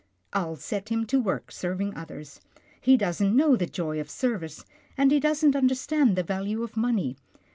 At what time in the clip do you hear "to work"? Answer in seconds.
1.05-1.51